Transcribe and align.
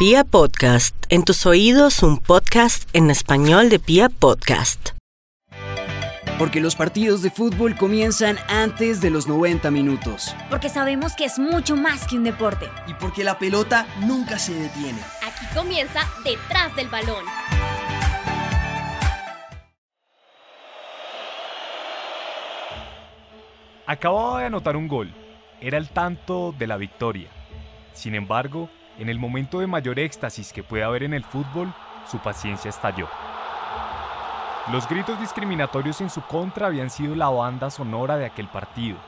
Pia 0.00 0.24
Podcast, 0.24 0.96
en 1.10 1.24
tus 1.24 1.44
oídos 1.44 2.02
un 2.02 2.16
podcast 2.16 2.88
en 2.96 3.10
español 3.10 3.68
de 3.68 3.78
Pia 3.78 4.08
Podcast. 4.08 4.92
Porque 6.38 6.62
los 6.62 6.74
partidos 6.74 7.20
de 7.20 7.30
fútbol 7.30 7.76
comienzan 7.76 8.38
antes 8.48 9.02
de 9.02 9.10
los 9.10 9.28
90 9.28 9.70
minutos. 9.70 10.34
Porque 10.48 10.70
sabemos 10.70 11.14
que 11.14 11.26
es 11.26 11.38
mucho 11.38 11.76
más 11.76 12.06
que 12.06 12.16
un 12.16 12.24
deporte. 12.24 12.66
Y 12.86 12.94
porque 12.94 13.24
la 13.24 13.38
pelota 13.38 13.86
nunca 14.00 14.38
se 14.38 14.54
detiene. 14.54 15.00
Aquí 15.22 15.44
comienza 15.54 16.00
Detrás 16.24 16.74
del 16.76 16.88
Balón. 16.88 17.26
Acababa 23.84 24.40
de 24.40 24.46
anotar 24.46 24.78
un 24.78 24.88
gol. 24.88 25.12
Era 25.60 25.76
el 25.76 25.90
tanto 25.90 26.54
de 26.58 26.66
la 26.66 26.78
victoria. 26.78 27.28
Sin 27.92 28.14
embargo, 28.14 28.70
en 29.00 29.08
el 29.08 29.18
momento 29.18 29.60
de 29.60 29.66
mayor 29.66 29.98
éxtasis 29.98 30.52
que 30.52 30.62
puede 30.62 30.84
haber 30.84 31.02
en 31.02 31.14
el 31.14 31.24
fútbol, 31.24 31.72
su 32.06 32.18
paciencia 32.18 32.68
estalló. 32.68 33.08
Los 34.70 34.86
gritos 34.86 35.18
discriminatorios 35.18 36.02
en 36.02 36.10
su 36.10 36.20
contra 36.20 36.66
habían 36.66 36.90
sido 36.90 37.16
la 37.16 37.30
banda 37.30 37.70
sonora 37.70 38.18
de 38.18 38.26
aquel 38.26 38.46
partido. 38.48 38.98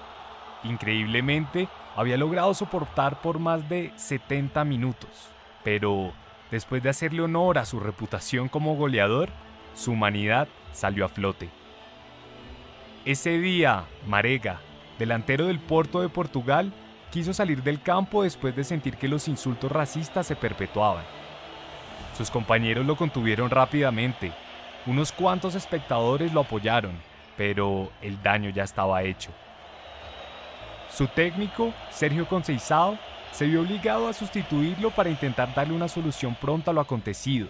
Increíblemente, 0.64 1.68
había 1.94 2.16
logrado 2.16 2.54
soportar 2.54 3.20
por 3.20 3.38
más 3.38 3.68
de 3.68 3.92
70 3.96 4.64
minutos, 4.64 5.28
pero 5.62 6.12
después 6.50 6.82
de 6.82 6.88
hacerle 6.88 7.20
honor 7.20 7.58
a 7.58 7.66
su 7.66 7.78
reputación 7.78 8.48
como 8.48 8.76
goleador, 8.76 9.28
su 9.74 9.92
humanidad 9.92 10.48
salió 10.72 11.04
a 11.04 11.10
flote. 11.10 11.50
Ese 13.04 13.38
día, 13.38 13.84
Marega, 14.06 14.60
delantero 14.98 15.48
del 15.48 15.58
Porto 15.58 16.00
de 16.00 16.08
Portugal, 16.08 16.72
quiso 17.12 17.34
salir 17.34 17.62
del 17.62 17.82
campo 17.82 18.22
después 18.22 18.56
de 18.56 18.64
sentir 18.64 18.96
que 18.96 19.06
los 19.06 19.28
insultos 19.28 19.70
racistas 19.70 20.26
se 20.26 20.34
perpetuaban. 20.34 21.04
Sus 22.16 22.30
compañeros 22.30 22.86
lo 22.86 22.96
contuvieron 22.96 23.50
rápidamente. 23.50 24.32
Unos 24.86 25.12
cuantos 25.12 25.54
espectadores 25.54 26.32
lo 26.32 26.40
apoyaron, 26.40 26.92
pero 27.36 27.92
el 28.00 28.20
daño 28.22 28.48
ya 28.48 28.64
estaba 28.64 29.02
hecho. 29.02 29.30
Su 30.90 31.06
técnico, 31.06 31.74
Sergio 31.90 32.26
Conceizao, 32.26 32.98
se 33.30 33.46
vio 33.46 33.60
obligado 33.60 34.08
a 34.08 34.14
sustituirlo 34.14 34.90
para 34.90 35.10
intentar 35.10 35.54
darle 35.54 35.74
una 35.74 35.88
solución 35.88 36.34
pronta 36.34 36.70
a 36.70 36.74
lo 36.74 36.80
acontecido. 36.80 37.48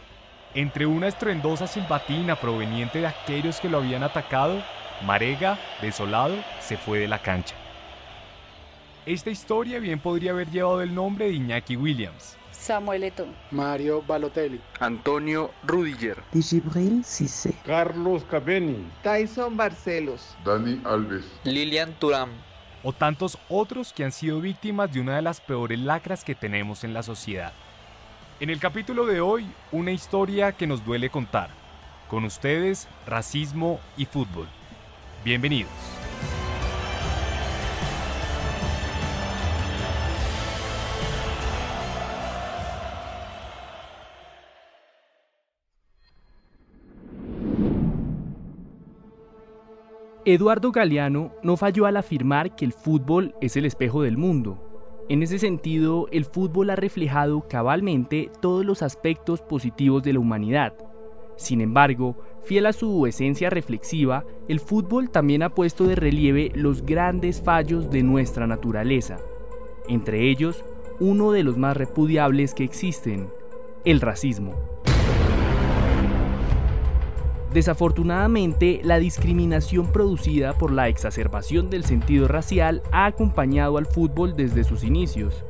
Entre 0.55 0.87
una 0.87 1.07
estruendosa 1.07 1.69
silbatina 1.69 2.35
proveniente 2.35 3.01
de 3.01 3.07
aquellos 3.07 3.61
que 3.61 3.69
lo 3.69 3.79
habían 3.79 4.03
atacado, 4.03 4.61
Marega, 5.07 5.57
desolado, 5.81 6.35
se 6.61 6.77
fue 6.77 6.99
de 6.99 7.09
la 7.09 7.21
cancha. 7.21 7.55
Esta 9.05 9.31
historia 9.31 9.81
bien 9.81 9.99
podría 9.99 10.31
haber 10.31 10.49
llevado 10.49 10.81
el 10.81 10.95
nombre 10.95 11.27
de 11.27 11.33
Iñaki 11.33 11.75
Williams. 11.75 12.37
Samuel 12.53 13.03
Eto'o. 13.03 13.27
Mario 13.51 14.01
Balotelli. 14.01 14.61
Antonio 14.79 15.51
Rudiger. 15.65 16.23
Gibril 16.33 17.05
Cissé. 17.05 17.53
Carlos 17.67 18.23
Caveni. 18.31 18.87
Tyson 19.03 19.57
Barcelos. 19.57 20.37
Dani 20.45 20.81
Alves. 20.85 21.25
Lilian 21.43 21.93
Turam. 21.95 22.31
O 22.85 22.93
tantos 22.93 23.39
otros 23.49 23.93
que 23.93 24.05
han 24.05 24.13
sido 24.13 24.41
víctimas 24.41 24.93
de 24.93 25.01
una 25.01 25.17
de 25.17 25.23
las 25.23 25.41
peores 25.41 25.81
lacras 25.81 26.23
que 26.23 26.37
tenemos 26.37 26.85
en 26.85 26.95
la 26.95 27.03
sociedad. 27.03 27.53
En 28.39 28.51
el 28.51 28.61
capítulo 28.61 29.05
de 29.05 29.21
hoy, 29.21 29.51
una 29.73 29.91
historia 29.91 30.53
que 30.53 30.69
nos 30.69 30.85
duele 30.85 31.11
contar. 31.11 31.51
Con 32.09 32.25
ustedes, 32.25 32.87
racismo 33.05 33.81
y 33.97 34.05
fútbol. 34.05 34.47
Bienvenidos. 35.25 36.02
Eduardo 50.25 50.71
Galeano 50.71 51.33
no 51.43 51.57
falló 51.57 51.85
al 51.85 51.97
afirmar 51.97 52.55
que 52.55 52.65
el 52.65 52.73
fútbol 52.73 53.35
es 53.41 53.57
el 53.57 53.65
espejo 53.65 54.03
del 54.03 54.17
mundo. 54.17 55.05
En 55.09 55.21
ese 55.21 55.41
sentido, 55.41 56.07
el 56.13 56.25
fútbol 56.25 56.71
ha 56.71 56.77
reflejado 56.77 57.49
cabalmente 57.49 58.31
todos 58.41 58.65
los 58.65 58.83
aspectos 58.83 59.43
positivos 59.43 60.05
de 60.05 60.13
la 60.13 60.21
humanidad. 60.21 60.75
Sin 61.35 61.61
embargo, 61.61 62.17
fiel 62.45 62.67
a 62.67 62.73
su 62.73 63.05
esencia 63.09 63.51
reflexiva, 63.51 64.25
el 64.47 64.61
fútbol 64.61 65.11
también 65.11 65.43
ha 65.43 65.51
puesto 65.51 65.89
de 65.89 65.97
relieve 65.97 66.53
los 66.55 66.87
grandes 66.87 67.43
fallos 67.43 67.91
de 67.91 68.05
nuestra 68.05 68.47
naturaleza. 68.47 69.17
Entre 69.89 70.31
ellos, 70.31 70.65
uno 71.01 71.33
de 71.33 71.43
los 71.43 71.59
más 71.59 71.77
repudiables 71.77 72.55
que 72.55 72.63
existen, 72.63 73.29
el 73.85 74.01
racismo. 74.01 74.72
Desafortunadamente, 77.53 78.81
la 78.83 78.99
discriminación 78.99 79.93
producida 79.93 80.55
por 80.55 80.73
la 80.73 80.89
exacerbación 80.89 81.69
del 81.69 81.85
sentido 81.85 82.27
racial 82.27 82.83
ha 82.93 83.05
acompañado 83.05 83.77
al 83.77 83.85
fútbol 83.85 84.35
desde 84.37 84.65
sus 84.65 84.85
inicios. 84.85 85.45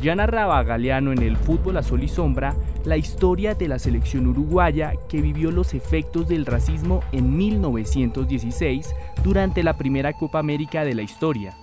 Ya 0.00 0.16
narraba 0.16 0.62
Galeano 0.64 1.12
en 1.12 1.22
el 1.22 1.36
Fútbol 1.36 1.76
a 1.76 1.82
Sol 1.82 2.02
y 2.02 2.08
Sombra 2.08 2.56
la 2.84 2.96
historia 2.96 3.54
de 3.54 3.68
la 3.68 3.78
selección 3.78 4.26
uruguaya 4.26 4.94
que 5.08 5.20
vivió 5.20 5.52
los 5.52 5.74
efectos 5.74 6.26
del 6.26 6.46
racismo 6.46 7.04
en 7.12 7.36
1916 7.36 8.94
durante 9.22 9.62
la 9.62 9.76
primera 9.76 10.14
Copa 10.14 10.40
América 10.40 10.84
de 10.84 10.94
la 10.94 11.02
historia. 11.02 11.56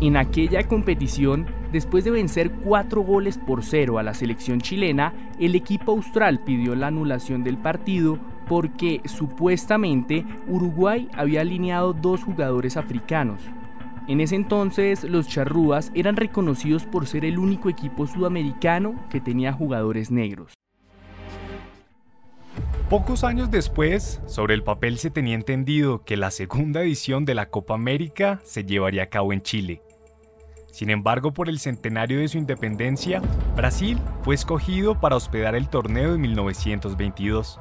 En 0.00 0.16
aquella 0.18 0.66
competición, 0.66 1.46
después 1.72 2.04
de 2.04 2.10
vencer 2.10 2.50
cuatro 2.50 3.00
goles 3.00 3.38
por 3.38 3.64
cero 3.64 3.98
a 3.98 4.02
la 4.02 4.12
selección 4.12 4.60
chilena, 4.60 5.14
el 5.40 5.54
equipo 5.54 5.92
austral 5.92 6.40
pidió 6.40 6.74
la 6.74 6.88
anulación 6.88 7.44
del 7.44 7.56
partido 7.56 8.18
porque 8.46 9.00
supuestamente 9.04 10.24
Uruguay 10.48 11.08
había 11.14 11.42
alineado 11.42 11.92
dos 11.92 12.22
jugadores 12.24 12.76
africanos. 12.76 13.40
En 14.06 14.20
ese 14.20 14.36
entonces 14.36 15.04
los 15.04 15.28
charrúas 15.28 15.90
eran 15.94 16.16
reconocidos 16.16 16.84
por 16.84 17.06
ser 17.06 17.24
el 17.24 17.38
único 17.38 17.70
equipo 17.70 18.06
sudamericano 18.06 19.02
que 19.08 19.20
tenía 19.20 19.52
jugadores 19.52 20.10
negros. 20.10 20.52
Pocos 22.90 23.24
años 23.24 23.50
después, 23.50 24.20
sobre 24.26 24.54
el 24.54 24.62
papel 24.62 24.98
se 24.98 25.10
tenía 25.10 25.34
entendido 25.34 26.04
que 26.04 26.18
la 26.18 26.30
segunda 26.30 26.82
edición 26.82 27.24
de 27.24 27.34
la 27.34 27.48
Copa 27.48 27.74
América 27.74 28.40
se 28.44 28.64
llevaría 28.64 29.04
a 29.04 29.08
cabo 29.08 29.32
en 29.32 29.40
Chile. 29.40 29.82
Sin 30.70 30.90
embargo, 30.90 31.32
por 31.32 31.48
el 31.48 31.58
centenario 31.58 32.18
de 32.18 32.28
su 32.28 32.36
independencia, 32.36 33.22
Brasil 33.56 33.98
fue 34.22 34.34
escogido 34.34 35.00
para 35.00 35.16
hospedar 35.16 35.54
el 35.54 35.68
torneo 35.68 36.12
de 36.12 36.18
1922. 36.18 37.58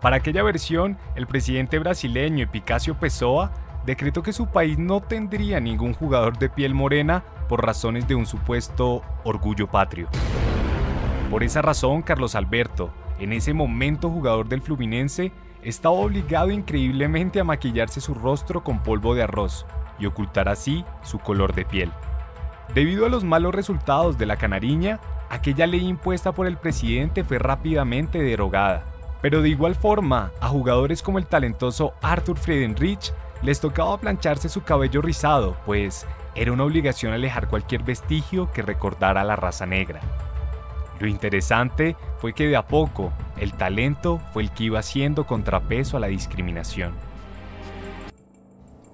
Para 0.00 0.16
aquella 0.16 0.42
versión, 0.42 0.96
el 1.14 1.26
presidente 1.26 1.78
brasileño 1.78 2.44
Epicacio 2.44 2.94
Pessoa 2.94 3.52
decretó 3.84 4.22
que 4.22 4.32
su 4.32 4.46
país 4.46 4.78
no 4.78 5.00
tendría 5.00 5.60
ningún 5.60 5.92
jugador 5.92 6.38
de 6.38 6.48
piel 6.48 6.72
morena 6.72 7.22
por 7.50 7.64
razones 7.64 8.08
de 8.08 8.14
un 8.14 8.24
supuesto 8.24 9.02
orgullo 9.24 9.66
patrio. 9.66 10.08
Por 11.30 11.42
esa 11.42 11.60
razón, 11.60 12.00
Carlos 12.00 12.34
Alberto, 12.34 12.90
en 13.18 13.34
ese 13.34 13.52
momento 13.52 14.08
jugador 14.08 14.48
del 14.48 14.62
Fluminense, 14.62 15.32
estaba 15.62 15.96
obligado 15.96 16.50
increíblemente 16.50 17.38
a 17.38 17.44
maquillarse 17.44 18.00
su 18.00 18.14
rostro 18.14 18.64
con 18.64 18.82
polvo 18.82 19.14
de 19.14 19.24
arroz 19.24 19.66
y 19.98 20.06
ocultar 20.06 20.48
así 20.48 20.82
su 21.02 21.18
color 21.18 21.54
de 21.54 21.66
piel. 21.66 21.92
Debido 22.74 23.04
a 23.04 23.10
los 23.10 23.24
malos 23.24 23.54
resultados 23.54 24.16
de 24.16 24.24
la 24.24 24.36
canariña, 24.36 24.98
aquella 25.28 25.66
ley 25.66 25.86
impuesta 25.86 26.32
por 26.32 26.46
el 26.46 26.56
presidente 26.56 27.22
fue 27.22 27.38
rápidamente 27.38 28.22
derogada 28.22 28.86
pero 29.22 29.42
de 29.42 29.48
igual 29.48 29.74
forma, 29.74 30.32
a 30.40 30.48
jugadores 30.48 31.02
como 31.02 31.18
el 31.18 31.26
talentoso 31.26 31.94
Arthur 32.02 32.38
Friedenrich 32.38 33.12
les 33.42 33.60
tocaba 33.60 33.98
plancharse 33.98 34.48
su 34.48 34.62
cabello 34.62 35.02
rizado, 35.02 35.56
pues 35.66 36.06
era 36.34 36.52
una 36.52 36.64
obligación 36.64 37.12
alejar 37.12 37.48
cualquier 37.48 37.82
vestigio 37.82 38.50
que 38.52 38.62
recordara 38.62 39.22
a 39.22 39.24
la 39.24 39.36
raza 39.36 39.66
negra. 39.66 40.00
Lo 40.98 41.08
interesante 41.08 41.96
fue 42.18 42.34
que 42.34 42.46
de 42.46 42.56
a 42.56 42.66
poco 42.66 43.12
el 43.38 43.54
talento 43.54 44.20
fue 44.32 44.42
el 44.42 44.50
que 44.50 44.64
iba 44.64 44.78
haciendo 44.78 45.26
contrapeso 45.26 45.96
a 45.96 46.00
la 46.00 46.08
discriminación. 46.08 46.92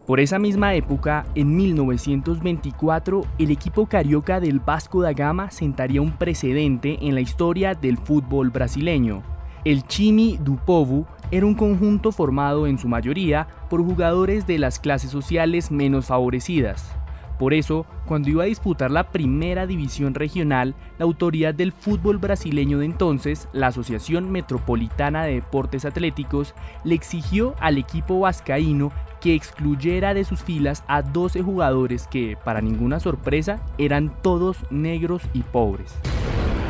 Por 0.06 0.20
esa 0.20 0.38
misma 0.38 0.75
época, 0.75 1.26
en 1.34 1.56
1924, 1.56 3.22
el 3.38 3.50
equipo 3.50 3.87
carioca 3.87 4.38
del 4.38 4.61
Vasco 4.61 5.02
da 5.02 5.12
Gama 5.12 5.50
sentaría 5.50 6.00
un 6.00 6.12
precedente 6.12 6.99
en 7.00 7.17
la 7.17 7.20
historia 7.20 7.75
del 7.75 7.99
fútbol 7.99 8.50
brasileño, 8.50 9.25
el 9.67 9.85
Chimi 9.85 10.39
do 10.41 10.55
Povo 10.65 11.09
era 11.33 11.45
un 11.45 11.57
conjunto 11.57 12.13
formado 12.13 12.69
en 12.69 12.79
su 12.79 12.87
mayoría 12.87 13.49
por 13.69 13.85
jugadores 13.85 14.47
de 14.47 14.61
las 14.61 14.79
clases 14.79 15.11
sociales 15.11 15.73
menos 15.73 16.07
favorecidas. 16.07 16.95
Por 17.37 17.53
eso, 17.53 17.85
cuando 18.07 18.31
iba 18.31 18.45
a 18.45 18.47
disputar 18.47 18.93
la 18.93 19.11
primera 19.11 19.67
división 19.67 20.15
regional, 20.15 20.77
la 20.99 21.05
autoridad 21.05 21.53
del 21.53 21.73
fútbol 21.73 22.19
brasileño 22.19 22.79
de 22.79 22.85
entonces, 22.85 23.49
la 23.53 23.67
Asociación 23.67 24.31
Metropolitana 24.31 25.25
de 25.25 25.35
Deportes 25.35 25.85
Atléticos, 25.85 26.55
le 26.85 26.95
exigió 26.95 27.57
al 27.59 27.77
equipo 27.77 28.21
vascaíno 28.21 28.93
que 29.21 29.35
excluyera 29.35 30.15
de 30.15 30.23
sus 30.23 30.45
filas 30.45 30.85
a 30.87 31.03
12 31.03 31.43
jugadores 31.43 32.07
que, 32.07 32.39
para 32.45 32.61
ninguna 32.61 33.01
sorpresa, 33.01 33.61
eran 33.79 34.15
todos 34.23 34.59
negros 34.71 35.23
y 35.35 35.41
pobres. 35.41 35.93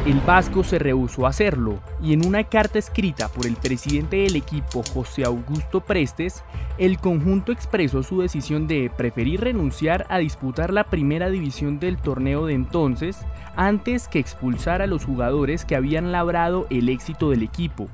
El 0.06 0.20
Vasco 0.20 0.62
se 0.62 0.79
rehusó 0.79 1.26
a 1.26 1.31
hacerlo 1.31 1.81
y 2.00 2.12
en 2.12 2.25
una 2.25 2.44
carta 2.44 2.79
escrita 2.79 3.26
por 3.26 3.44
el 3.44 3.56
presidente 3.56 4.19
del 4.19 4.37
equipo 4.37 4.85
José 4.94 5.25
Augusto 5.25 5.81
Prestes, 5.81 6.44
el 6.79 7.00
conjunto 7.00 7.50
expresó 7.50 8.05
su 8.05 8.20
decisión 8.20 8.69
de 8.69 8.88
preferir 8.97 9.41
renunciar 9.41 10.06
a 10.08 10.19
disputar 10.19 10.73
la 10.73 10.85
primera 10.85 11.29
división 11.29 11.81
del 11.81 11.97
torneo 11.97 12.47
de 12.47 12.55
entonces 12.55 13.19
antes 13.56 14.06
que 14.06 14.20
expulsar 14.20 14.81
a 14.81 14.87
los 14.87 15.05
jugadores 15.05 15.64
que 15.64 15.75
habían 15.75 16.12
labrado 16.12 16.69
el 16.70 16.88
éxito 16.88 17.31
del 17.31 17.43
equipo. 17.43 17.88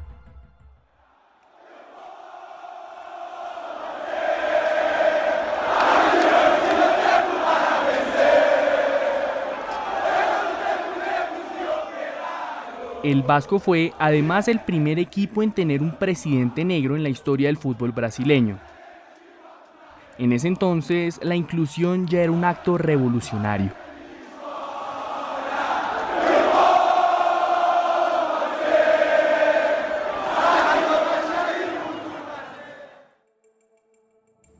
El 13.02 13.24
Vasco 13.24 13.58
fue 13.58 13.92
además 13.98 14.46
el 14.46 14.60
primer 14.60 15.00
equipo 15.00 15.42
en 15.42 15.50
tener 15.50 15.82
un 15.82 15.96
presidente 15.96 16.64
negro 16.64 16.94
en 16.94 17.02
la 17.02 17.08
historia 17.08 17.48
del 17.48 17.56
fútbol 17.56 17.90
brasileño. 17.90 18.60
En 20.18 20.32
ese 20.32 20.46
entonces 20.46 21.18
la 21.20 21.34
inclusión 21.34 22.06
ya 22.06 22.20
era 22.20 22.30
un 22.30 22.44
acto 22.44 22.78
revolucionario. 22.78 23.81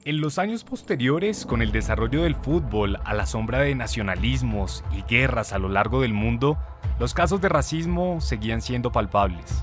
En 0.05 0.21
los 0.21 0.41
años 0.41 0.65
posteriores, 0.65 1.47
con 1.47 1.63
el 1.63 1.71
desarrollo 1.71 2.25
del 2.25 2.35
fútbol 2.35 2.99
a 3.05 3.15
la 3.15 3.25
sombra 3.25 3.61
de 3.61 3.77
nacionalismos 3.77 4.83
y 4.91 5.03
guerras 5.03 5.53
a 5.53 5.61
lo 5.61 5.69
largo 5.69 6.01
del 6.01 6.13
mundo, 6.13 6.59
los 6.99 7.15
casos 7.15 7.41
de 7.41 7.49
racismo 7.49 8.21
seguían 8.21 8.63
siendo 8.63 8.91
palpables. 8.91 9.63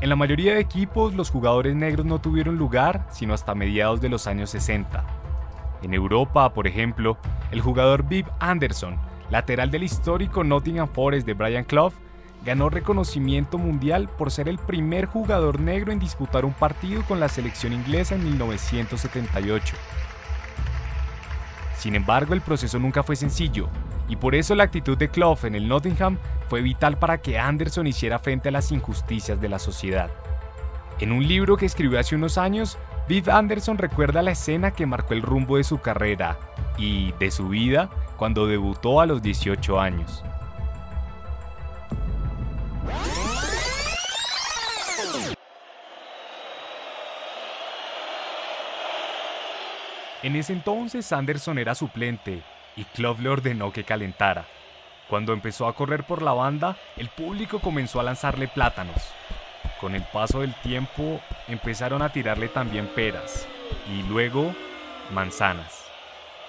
En 0.00 0.08
la 0.08 0.16
mayoría 0.16 0.54
de 0.54 0.60
equipos, 0.60 1.12
los 1.12 1.28
jugadores 1.28 1.74
negros 1.74 2.06
no 2.06 2.22
tuvieron 2.22 2.56
lugar 2.56 3.06
sino 3.10 3.34
hasta 3.34 3.54
mediados 3.54 4.00
de 4.00 4.08
los 4.08 4.26
años 4.26 4.48
60. 4.48 5.04
En 5.82 5.92
Europa, 5.92 6.54
por 6.54 6.66
ejemplo, 6.66 7.18
el 7.50 7.60
jugador 7.60 8.08
Viv 8.08 8.24
Anderson, 8.40 8.96
lateral 9.28 9.70
del 9.70 9.82
histórico 9.82 10.42
Nottingham 10.42 10.88
Forest 10.88 11.26
de 11.26 11.34
Brian 11.34 11.64
Clough, 11.64 11.92
ganó 12.46 12.70
reconocimiento 12.70 13.58
mundial 13.58 14.08
por 14.08 14.30
ser 14.30 14.48
el 14.48 14.58
primer 14.58 15.06
jugador 15.06 15.58
negro 15.58 15.90
en 15.90 15.98
disputar 15.98 16.44
un 16.44 16.52
partido 16.54 17.02
con 17.02 17.18
la 17.18 17.28
selección 17.28 17.72
inglesa 17.72 18.14
en 18.14 18.22
1978. 18.22 19.74
Sin 21.76 21.96
embargo, 21.96 22.34
el 22.34 22.40
proceso 22.40 22.78
nunca 22.78 23.02
fue 23.02 23.16
sencillo, 23.16 23.68
y 24.08 24.14
por 24.14 24.36
eso 24.36 24.54
la 24.54 24.62
actitud 24.62 24.96
de 24.96 25.08
Clough 25.08 25.44
en 25.44 25.56
el 25.56 25.66
Nottingham 25.66 26.18
fue 26.48 26.62
vital 26.62 26.98
para 26.98 27.18
que 27.18 27.36
Anderson 27.36 27.88
hiciera 27.88 28.20
frente 28.20 28.48
a 28.48 28.52
las 28.52 28.70
injusticias 28.70 29.40
de 29.40 29.48
la 29.48 29.58
sociedad. 29.58 30.08
En 31.00 31.10
un 31.10 31.26
libro 31.26 31.56
que 31.56 31.66
escribió 31.66 31.98
hace 31.98 32.14
unos 32.14 32.38
años, 32.38 32.78
Viv 33.08 33.28
Anderson 33.28 33.76
recuerda 33.76 34.22
la 34.22 34.30
escena 34.30 34.70
que 34.70 34.86
marcó 34.86 35.14
el 35.14 35.22
rumbo 35.22 35.56
de 35.56 35.64
su 35.64 35.78
carrera 35.78 36.38
y 36.78 37.12
de 37.18 37.32
su 37.32 37.48
vida 37.48 37.90
cuando 38.16 38.46
debutó 38.46 39.00
a 39.00 39.06
los 39.06 39.20
18 39.20 39.80
años. 39.80 40.22
En 50.26 50.34
ese 50.34 50.52
entonces 50.52 51.12
Anderson 51.12 51.56
era 51.56 51.76
suplente 51.76 52.42
y 52.74 52.82
Clough 52.82 53.20
le 53.20 53.28
ordenó 53.28 53.72
que 53.72 53.84
calentara. 53.84 54.44
Cuando 55.06 55.32
empezó 55.32 55.68
a 55.68 55.76
correr 55.76 56.02
por 56.02 56.20
la 56.20 56.32
banda, 56.32 56.76
el 56.96 57.08
público 57.10 57.60
comenzó 57.60 58.00
a 58.00 58.02
lanzarle 58.02 58.48
plátanos. 58.48 59.00
Con 59.80 59.94
el 59.94 60.02
paso 60.02 60.40
del 60.40 60.52
tiempo 60.62 61.20
empezaron 61.46 62.02
a 62.02 62.08
tirarle 62.08 62.48
también 62.48 62.88
peras 62.88 63.46
y 63.88 64.02
luego 64.08 64.52
manzanas. 65.12 65.84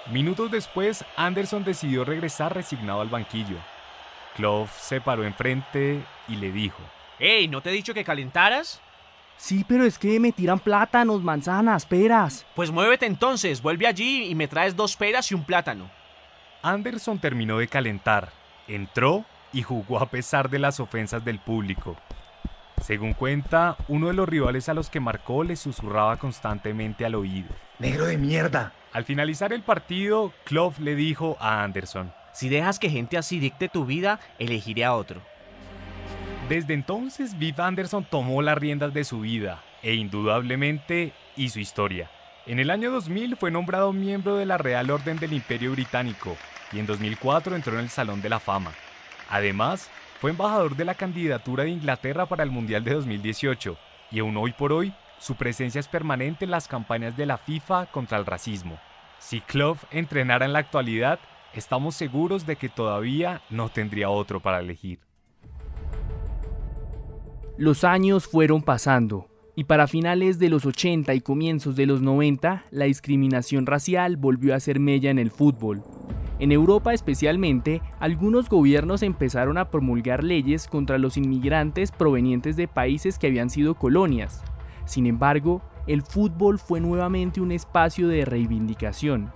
Minutos 0.08 0.50
después, 0.50 1.06
Anderson 1.16 1.64
decidió 1.64 2.04
regresar 2.04 2.56
resignado 2.56 3.02
al 3.02 3.10
banquillo. 3.10 3.58
Clough 4.38 4.70
se 4.70 5.02
paró 5.02 5.24
enfrente 5.24 6.02
y 6.28 6.38
le 6.38 6.52
dijo: 6.52 6.82
¡Ey! 7.20 7.48
¿No 7.48 7.62
te 7.62 7.70
he 7.70 7.74
dicho 7.74 7.94
que 7.94 8.04
calentaras? 8.04 8.82
Sí, 9.38 9.64
pero 9.68 9.86
es 9.86 10.00
que 10.00 10.20
me 10.20 10.32
tiran 10.32 10.60
plátanos, 10.60 11.22
manzanas, 11.22 11.86
peras. 11.86 12.46
Pues 12.56 12.72
muévete 12.72 13.06
entonces, 13.06 13.62
vuelve 13.62 13.88
allí 13.88 14.26
y 14.26 14.36
me 14.36 14.48
traes 14.48 14.76
dos 14.76 14.98
peras 14.98 15.32
y 15.32 15.36
un 15.36 15.44
plátano. 15.44 15.90
Anderson 16.64 17.20
terminó 17.20 17.60
de 17.60 17.68
calentar, 17.68 18.34
entró 18.68 19.26
y 19.54 19.62
jugó 19.62 20.00
a 20.00 20.10
pesar 20.10 20.50
de 20.50 20.60
las 20.60 20.80
ofensas 20.80 21.24
del 21.24 21.40
público. 21.40 21.96
Según 22.82 23.14
cuenta, 23.14 23.78
uno 23.88 24.08
de 24.08 24.14
los 24.14 24.28
rivales 24.28 24.70
a 24.70 24.74
los 24.74 24.90
que 24.90 25.00
marcó 25.00 25.44
le 25.44 25.56
susurraba 25.56 26.18
constantemente 26.18 27.06
al 27.06 27.16
oído. 27.16 27.50
Negro 27.80 28.06
de 28.06 28.18
mierda. 28.18 28.74
Al 28.94 29.06
finalizar 29.06 29.54
el 29.54 29.62
partido, 29.62 30.34
Clough 30.46 30.78
le 30.80 30.96
dijo 30.96 31.38
a 31.40 31.64
Anderson, 31.64 32.14
Si 32.34 32.50
dejas 32.50 32.80
que 32.80 32.90
gente 32.90 33.18
así 33.18 33.40
dicte 33.40 33.70
tu 33.70 33.86
vida, 33.86 34.20
elegiré 34.40 34.86
a 34.86 34.94
otro. 34.94 35.22
Desde 36.50 36.74
entonces, 36.74 37.38
Viv 37.38 37.60
Anderson 37.60 38.06
tomó 38.10 38.42
las 38.42 38.58
riendas 38.58 38.94
de 38.94 39.04
su 39.04 39.20
vida 39.20 39.62
e 39.84 39.96
indudablemente 39.96 41.12
hizo 41.36 41.60
historia. 41.60 42.10
En 42.46 42.60
el 42.60 42.70
año 42.70 42.90
2000 42.90 43.36
fue 43.36 43.52
nombrado 43.52 43.92
miembro 43.92 44.38
de 44.38 44.46
la 44.46 44.58
Real 44.58 44.90
Orden 44.90 45.18
del 45.20 45.34
Imperio 45.34 45.74
Británico 45.74 46.38
y 46.72 46.80
en 46.80 46.86
2004 46.86 47.54
entró 47.54 47.74
en 47.74 47.82
el 47.82 47.90
Salón 47.90 48.22
de 48.22 48.30
la 48.30 48.40
Fama. 48.40 48.72
Además, 49.30 49.92
fue 50.22 50.32
embajador 50.32 50.78
de 50.78 50.86
la 50.86 50.96
candidatura 50.96 51.66
de 51.66 51.72
Inglaterra 51.72 52.28
para 52.28 52.44
el 52.44 52.50
Mundial 52.50 52.86
de 52.86 52.94
2018 52.94 53.78
y 54.12 54.20
aún 54.20 54.38
hoy 54.38 54.54
por 54.54 54.72
hoy 54.72 54.94
su 55.20 55.36
presencia 55.36 55.80
es 55.80 55.90
permanente 55.90 56.46
en 56.46 56.52
las 56.52 56.70
campañas 56.70 57.18
de 57.18 57.26
la 57.26 57.38
FIFA 57.38 57.88
contra 57.88 58.18
el 58.18 58.26
racismo. 58.26 58.80
Si 59.20 59.42
Clough 59.42 59.80
entrenara 59.92 60.46
en 60.46 60.54
la 60.54 60.60
actualidad, 60.60 61.20
estamos 61.54 61.96
seguros 61.96 62.46
de 62.46 62.56
que 62.56 62.70
todavía 62.70 63.42
no 63.50 63.68
tendría 63.68 64.10
otro 64.10 64.40
para 64.40 64.60
elegir. 64.60 65.07
Los 67.58 67.84
años 67.84 68.28
fueron 68.28 68.62
pasando 68.62 69.28
y 69.56 69.64
para 69.64 69.88
finales 69.88 70.38
de 70.38 70.50
los 70.50 70.68
80 70.68 71.16
y 71.16 71.22
comienzos 71.22 71.76
de 71.76 71.88
los 71.88 72.04
90, 72.04 72.66
la 72.70 72.86
discriminación 72.86 73.66
racial 73.66 74.16
volvió 74.16 74.54
a 74.54 74.60
ser 74.60 74.80
mella 74.80 75.10
en 75.10 75.18
el 75.18 75.32
fútbol. 75.32 75.82
En 76.38 76.52
Europa 76.52 76.94
especialmente, 76.94 77.82
algunos 78.00 78.48
gobiernos 78.48 79.02
empezaron 79.02 79.58
a 79.58 79.72
promulgar 79.72 80.24
leyes 80.24 80.68
contra 80.68 81.00
los 81.00 81.18
inmigrantes 81.18 81.92
provenientes 81.92 82.58
de 82.58 82.68
países 82.68 83.18
que 83.18 83.26
habían 83.26 83.50
sido 83.50 83.74
colonias. 83.74 84.44
Sin 84.86 85.08
embargo, 85.08 85.64
el 85.88 86.04
fútbol 86.04 86.60
fue 86.60 86.80
nuevamente 86.80 87.42
un 87.42 87.52
espacio 87.52 88.08
de 88.08 88.24
reivindicación. 88.24 89.32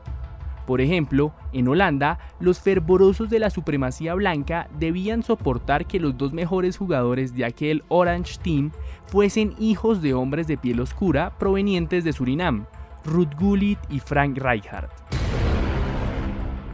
Por 0.71 0.79
ejemplo, 0.79 1.33
en 1.51 1.67
Holanda, 1.67 2.17
los 2.39 2.61
fervorosos 2.61 3.29
de 3.29 3.39
la 3.39 3.49
supremacía 3.49 4.13
blanca 4.13 4.69
debían 4.79 5.21
soportar 5.21 5.85
que 5.85 5.99
los 5.99 6.17
dos 6.17 6.31
mejores 6.31 6.77
jugadores 6.77 7.35
de 7.35 7.43
aquel 7.43 7.83
Orange 7.89 8.39
Team 8.41 8.71
fuesen 9.05 9.53
hijos 9.59 10.01
de 10.01 10.13
hombres 10.13 10.47
de 10.47 10.55
piel 10.57 10.79
oscura 10.79 11.37
provenientes 11.37 12.05
de 12.05 12.13
Surinam, 12.13 12.67
Ruth 13.03 13.33
Gullit 13.37 13.79
y 13.89 13.99
Frank 13.99 14.37
Rijkaard. 14.37 14.87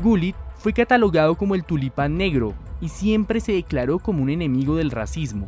Gullit 0.04 0.36
fue 0.58 0.74
catalogado 0.74 1.34
como 1.34 1.56
el 1.56 1.63
tulipán 1.63 2.18
negro 2.18 2.54
y 2.80 2.89
siempre 2.89 3.39
se 3.39 3.54
declaró 3.54 3.98
como 3.98 4.22
un 4.22 4.30
enemigo 4.30 4.75
del 4.75 4.92
racismo. 4.92 5.48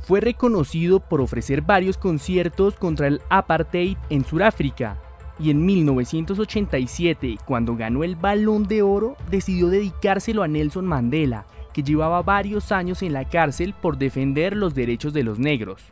Fue 0.00 0.22
reconocido 0.22 1.00
por 1.00 1.20
ofrecer 1.20 1.60
varios 1.60 1.98
conciertos 1.98 2.76
contra 2.76 3.08
el 3.08 3.20
apartheid 3.28 3.98
en 4.08 4.24
Sudáfrica 4.24 4.96
y 5.38 5.50
en 5.50 5.64
1987, 5.64 7.38
cuando 7.44 7.76
ganó 7.76 8.04
el 8.04 8.16
Balón 8.16 8.68
de 8.68 8.82
Oro, 8.82 9.16
decidió 9.30 9.68
dedicárselo 9.68 10.42
a 10.42 10.48
Nelson 10.48 10.86
Mandela, 10.86 11.46
que 11.72 11.82
llevaba 11.82 12.22
varios 12.22 12.70
años 12.72 13.02
en 13.02 13.12
la 13.12 13.28
cárcel 13.28 13.74
por 13.80 13.98
defender 13.98 14.56
los 14.56 14.74
derechos 14.74 15.12
de 15.12 15.24
los 15.24 15.38
negros. 15.38 15.82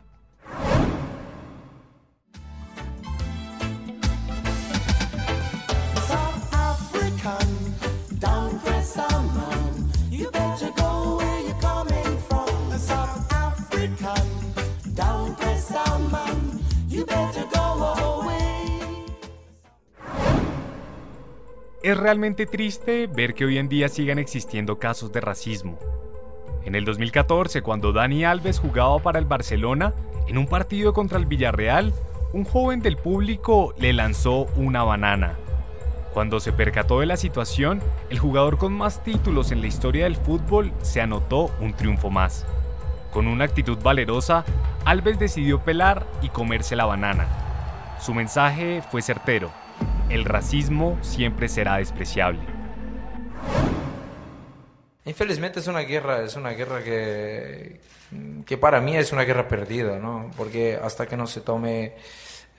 Es 21.93 21.99
realmente 21.99 22.47
triste 22.47 23.05
ver 23.05 23.35
que 23.35 23.45
hoy 23.45 23.59
en 23.59 23.69
día 23.69 23.87
sigan 23.87 24.17
existiendo 24.17 24.79
casos 24.79 25.11
de 25.11 25.21
racismo. 25.21 25.77
En 26.65 26.73
el 26.73 26.85
2014, 26.85 27.61
cuando 27.61 27.93
Dani 27.93 28.25
Alves 28.25 28.57
jugaba 28.57 28.97
para 28.97 29.19
el 29.19 29.25
Barcelona, 29.25 29.93
en 30.27 30.39
un 30.39 30.47
partido 30.47 30.91
contra 30.91 31.19
el 31.19 31.27
Villarreal, 31.27 31.93
un 32.31 32.45
joven 32.45 32.79
del 32.79 32.97
público 32.97 33.75
le 33.77 33.93
lanzó 33.93 34.47
una 34.55 34.81
banana. 34.81 35.37
Cuando 36.15 36.39
se 36.39 36.51
percató 36.51 36.99
de 36.99 37.05
la 37.05 37.15
situación, 37.15 37.79
el 38.09 38.17
jugador 38.17 38.57
con 38.57 38.73
más 38.73 39.03
títulos 39.03 39.51
en 39.51 39.61
la 39.61 39.67
historia 39.67 40.05
del 40.05 40.15
fútbol 40.15 40.71
se 40.81 40.99
anotó 40.99 41.51
un 41.61 41.73
triunfo 41.73 42.09
más. 42.09 42.43
Con 43.11 43.27
una 43.27 43.45
actitud 43.45 43.77
valerosa, 43.83 44.45
Alves 44.83 45.19
decidió 45.19 45.59
pelar 45.59 46.07
y 46.23 46.29
comerse 46.29 46.75
la 46.75 46.85
banana. 46.85 47.27
Su 47.99 48.15
mensaje 48.15 48.81
fue 48.89 49.03
certero. 49.03 49.51
El 50.09 50.25
racismo 50.25 50.97
siempre 51.01 51.49
será 51.49 51.77
despreciable. 51.77 52.41
Infelizmente 55.05 55.59
es 55.59 55.67
una 55.67 55.81
guerra, 55.81 56.23
es 56.23 56.35
una 56.35 56.51
guerra 56.51 56.81
que, 56.83 57.81
que 58.45 58.57
para 58.57 58.79
mí 58.79 58.95
es 58.95 59.11
una 59.11 59.23
guerra 59.23 59.47
perdida, 59.47 59.99
¿no? 59.99 60.31
Porque 60.37 60.79
hasta 60.81 61.05
que 61.05 61.17
no 61.17 61.27
se 61.27 61.41
tome 61.41 61.93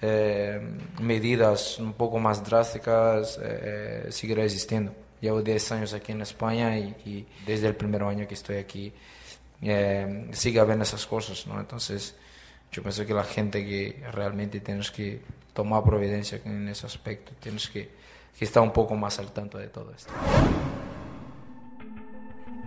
eh, 0.03 0.61
medidas 1.01 1.79
un 1.79 1.95
poco 1.95 2.19
más 2.19 2.45
drásticas, 2.45 3.41
eh, 3.43 4.09
seguirá 4.11 4.45
existiendo. 4.45 4.95
Llevo 5.21 5.41
10 5.41 5.73
años 5.73 5.95
aquí 5.95 6.13
en 6.13 6.21
España 6.21 6.77
y, 6.77 7.27
desde 7.47 7.69
el 7.69 7.75
primer 7.75 8.03
año 8.03 8.29
que 8.29 8.35
estoy 8.35 8.57
aquí 8.57 8.93
eh, 9.63 10.29
sigue 10.33 10.61
habiendo 10.61 10.83
esas 10.83 11.07
cosas, 11.07 11.47
¿no? 11.47 11.59
Entonces 11.59 12.15
yo 12.75 12.83
pienso 12.83 13.07
que 13.07 13.14
la 13.14 13.23
gente 13.23 13.64
que 13.64 14.02
realmente 14.12 14.59
tienes 14.59 14.90
que 14.90 15.21
tomar 15.52 15.85
providencia 15.85 16.40
en 16.45 16.69
ese 16.69 16.87
aspecto, 16.87 17.31
tienes 17.38 17.69
que, 17.69 17.88
que 18.37 18.45
estar 18.45 18.64
un 18.64 18.73
poco 18.73 18.97
más 18.97 19.21
al 19.21 19.31
tanto 19.31 19.59
de 19.59 19.69
todo 19.69 19.93
esto. 19.95 20.12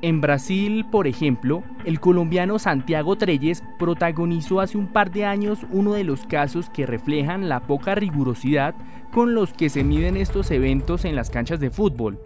En 0.02 0.22
Brasil, 0.22 0.86
por 0.90 1.08
ejemplo, 1.08 1.62
el 1.84 2.00
colombiano 2.00 2.58
Santiago 2.58 3.18
Treyes 3.18 3.62
protagonizó 3.78 4.62
hace 4.62 4.78
un 4.78 4.94
par 4.94 5.12
de 5.12 5.26
años 5.26 5.60
uno 5.72 5.92
de 5.94 6.06
los 6.06 6.26
casos 6.26 6.70
que 6.70 6.86
reflejan 6.86 7.50
la 7.50 7.62
poca 7.62 7.94
rigurosidad 7.96 8.76
con 9.12 9.34
los 9.34 9.52
que 9.52 9.70
se 9.70 9.84
miden 9.84 10.16
estos 10.16 10.52
eventos 10.52 11.04
en 11.04 11.18
las 11.18 11.30
canchas 11.30 11.60
de 11.60 11.70
fútbol. 11.70 12.18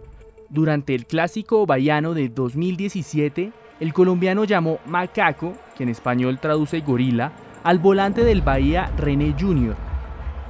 Durante 0.50 0.94
el 0.94 1.06
clásico 1.06 1.66
baiano 1.66 2.14
de 2.14 2.28
2017, 2.28 3.52
el 3.80 3.92
colombiano 3.92 4.44
llamó 4.44 4.78
macaco, 4.86 5.54
que 5.76 5.82
en 5.82 5.88
español 5.88 6.38
traduce 6.38 6.80
gorila, 6.80 7.32
al 7.64 7.78
volante 7.78 8.24
del 8.24 8.42
Bahía 8.42 8.90
René 8.96 9.34
Jr. 9.38 9.76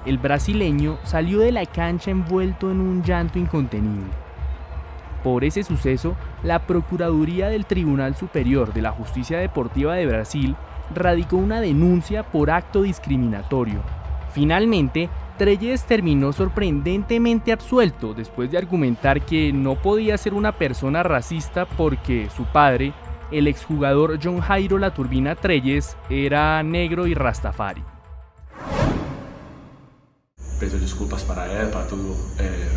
El 0.06 0.18
brasileño 0.18 0.98
salió 1.04 1.40
de 1.40 1.52
la 1.52 1.66
cancha 1.66 2.10
envuelto 2.10 2.70
en 2.70 2.80
un 2.80 3.02
llanto 3.02 3.38
incontenible. 3.38 4.10
Por 5.22 5.44
ese 5.44 5.62
suceso, 5.62 6.16
la 6.42 6.66
Procuraduría 6.66 7.48
del 7.48 7.66
Tribunal 7.66 8.16
Superior 8.16 8.72
de 8.72 8.82
la 8.82 8.90
Justicia 8.90 9.38
Deportiva 9.38 9.94
de 9.94 10.06
Brasil 10.06 10.56
radicó 10.94 11.36
una 11.36 11.60
denuncia 11.60 12.24
por 12.24 12.50
acto 12.50 12.82
discriminatorio. 12.82 13.80
Finalmente, 14.32 15.08
Treyes 15.38 15.84
terminó 15.84 16.32
sorprendentemente 16.32 17.52
absuelto 17.52 18.14
después 18.14 18.50
de 18.50 18.58
argumentar 18.58 19.20
que 19.22 19.52
no 19.52 19.76
podía 19.76 20.18
ser 20.18 20.34
una 20.34 20.52
persona 20.52 21.02
racista 21.02 21.66
porque 21.66 22.28
su 22.34 22.44
padre, 22.44 22.92
el 23.32 23.48
exjugador 23.48 24.18
John 24.22 24.40
Jairo 24.40 24.78
La 24.78 24.92
Turbina 24.92 25.34
Treyes, 25.34 25.96
era 26.10 26.62
negro 26.62 27.06
y 27.06 27.14
rastafari. 27.14 27.82
Pido 30.60 30.78
disculpas 30.78 31.22
para 31.22 31.60
él, 31.60 31.68
para 31.70 31.86
todo 31.86 32.16
eh, 32.38 32.68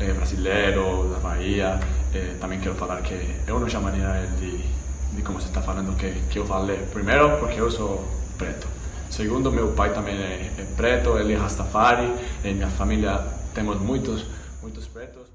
eh, 0.00 0.12
brasileiro, 0.12 1.08
da 1.10 1.18
Bahia. 1.20 1.80
Eh, 2.12 2.36
também 2.40 2.60
quero 2.60 2.74
falar 2.74 3.02
que 3.02 3.14
eu 3.46 3.58
não 3.58 3.68
chamaria 3.68 4.04
ele 4.18 4.36
de, 4.36 5.16
de 5.16 5.22
como 5.22 5.40
você 5.40 5.48
está 5.48 5.62
falando 5.62 5.96
que, 5.96 6.12
que 6.28 6.40
falei. 6.44 6.76
Primeiro, 6.92 7.38
porque 7.38 7.60
eu 7.60 7.70
sou 7.70 8.04
preto. 8.36 8.66
Segundo, 9.08 9.50
meu 9.50 9.72
pai 9.72 9.94
também 9.94 10.16
é 10.16 10.66
preto, 10.76 11.16
ele 11.16 11.34
é 11.34 11.36
Rastafari. 11.36 12.12
Em 12.44 12.54
minha 12.54 12.68
família 12.68 13.24
temos 13.54 13.80
muitos, 13.80 14.26
muitos 14.60 14.86
pretos. 14.86 15.33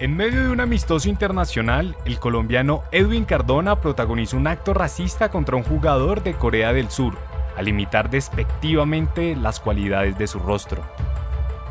En 0.00 0.16
medio 0.16 0.44
de 0.44 0.48
un 0.48 0.60
amistoso 0.60 1.10
internacional, 1.10 1.94
el 2.06 2.18
colombiano 2.18 2.84
Edwin 2.90 3.26
Cardona 3.26 3.82
protagonizó 3.82 4.38
un 4.38 4.46
acto 4.46 4.72
racista 4.72 5.30
contra 5.30 5.56
un 5.56 5.62
jugador 5.62 6.22
de 6.22 6.32
Corea 6.32 6.72
del 6.72 6.88
Sur, 6.88 7.18
al 7.54 7.68
imitar 7.68 8.08
despectivamente 8.08 9.36
las 9.36 9.60
cualidades 9.60 10.16
de 10.16 10.26
su 10.26 10.38
rostro. 10.38 10.80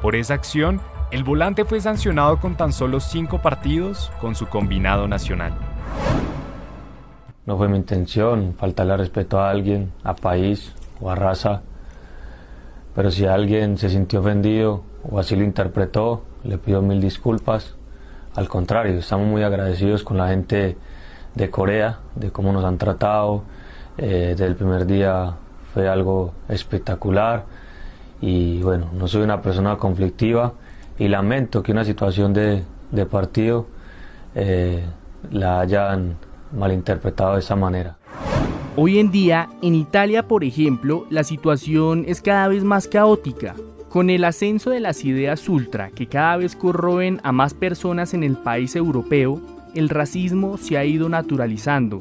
Por 0.03 0.15
esa 0.15 0.35
acción, 0.35 0.79
el 1.09 1.23
volante 1.23 1.65
fue 1.65 1.81
sancionado 1.81 2.39
con 2.39 2.53
tan 2.55 2.71
solo 2.71 2.99
cinco 2.99 3.39
partidos 3.39 4.11
con 4.21 4.35
su 4.35 4.45
combinado 4.45 5.07
nacional. 5.07 5.53
No 7.47 7.57
fue 7.57 7.67
mi 7.67 7.77
intención 7.77 8.53
faltarle 8.59 8.95
respeto 8.95 9.39
a 9.39 9.49
alguien, 9.49 9.91
a 10.03 10.13
país 10.13 10.75
o 11.01 11.09
a 11.09 11.15
raza, 11.15 11.63
pero 12.93 13.09
si 13.09 13.25
alguien 13.25 13.79
se 13.79 13.89
sintió 13.89 14.19
ofendido 14.19 14.83
o 15.01 15.17
así 15.17 15.35
lo 15.35 15.43
interpretó, 15.43 16.25
le 16.43 16.59
pido 16.59 16.83
mil 16.83 17.01
disculpas. 17.01 17.78
Al 18.39 18.47
contrario, 18.47 18.97
estamos 18.97 19.27
muy 19.27 19.43
agradecidos 19.43 20.01
con 20.05 20.15
la 20.15 20.29
gente 20.29 20.77
de 21.35 21.49
Corea, 21.49 21.99
de 22.15 22.31
cómo 22.31 22.53
nos 22.53 22.63
han 22.63 22.77
tratado. 22.77 23.43
Eh, 23.97 24.27
desde 24.29 24.45
el 24.45 24.55
primer 24.55 24.85
día 24.85 25.35
fue 25.73 25.89
algo 25.89 26.31
espectacular 26.47 27.43
y 28.21 28.61
bueno, 28.61 28.91
no 28.93 29.09
soy 29.09 29.23
una 29.23 29.41
persona 29.41 29.75
conflictiva 29.75 30.53
y 30.97 31.09
lamento 31.09 31.61
que 31.61 31.73
una 31.73 31.83
situación 31.83 32.31
de, 32.33 32.63
partido 33.11 33.67
eh, 34.35 34.85
la 35.31 35.59
hayan 35.59 36.15
malinterpretado 36.53 37.33
de 37.33 37.39
esa 37.39 37.57
manera. 37.57 37.97
Hoy 38.77 38.99
en 38.99 39.11
día, 39.11 39.49
en 39.61 39.75
Italia, 39.75 40.29
por 40.29 40.45
ejemplo, 40.45 41.05
la 41.09 41.25
situación 41.25 42.05
es 42.07 42.21
cada 42.21 42.47
vez 42.47 42.63
más 42.63 42.87
caótica. 42.87 43.53
Con 43.89 44.11
el 44.11 44.23
ascenso 44.23 44.69
de 44.69 44.79
las 44.79 45.03
ideas 45.03 45.49
ultra 45.49 45.89
que 45.89 46.05
cada 46.05 46.37
vez 46.37 46.55
corroen 46.55 47.19
a 47.23 47.31
más 47.31 47.55
personas 47.55 48.13
en 48.13 48.23
el 48.23 48.37
país 48.37 48.75
europeo, 48.75 49.41
el 49.73 49.89
racismo 49.89 50.57
se 50.57 50.77
ha 50.77 50.85
ido 50.85 51.09
naturalizando. 51.09 51.99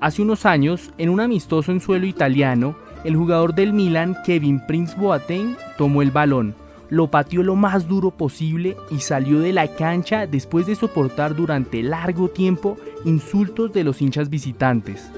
Hace 0.00 0.22
unos 0.22 0.46
años, 0.46 0.92
en 0.96 1.10
un 1.10 1.20
amistoso 1.20 1.70
en 1.70 1.80
suelo 1.80 2.06
italiano, 2.06 2.76
el 3.04 3.14
jugador 3.14 3.54
del 3.54 3.74
Milan, 3.74 4.16
Kevin 4.24 4.62
Prince 4.66 4.96
Boateng, 4.98 5.56
tomó 5.76 6.00
el 6.00 6.10
balón, 6.10 6.54
lo 6.88 7.10
pateó 7.10 7.42
lo 7.42 7.56
más 7.56 7.88
duro 7.88 8.10
posible 8.10 8.74
y 8.90 9.00
salió 9.00 9.40
de 9.40 9.52
la 9.52 9.68
cancha 9.68 10.26
después 10.26 10.66
de 10.66 10.76
soportar 10.76 11.36
durante 11.36 11.82
largo 11.82 12.28
tiempo 12.28 12.78
insultos 13.04 13.70
de 13.74 13.84
los 13.84 14.00
hinchas 14.00 14.30
visitantes. 14.30 15.10